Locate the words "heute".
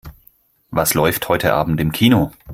1.29-1.53